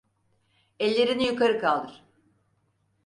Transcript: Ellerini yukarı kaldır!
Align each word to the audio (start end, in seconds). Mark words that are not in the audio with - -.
Ellerini 0.79 1.23
yukarı 1.25 1.59
kaldır! 1.59 2.03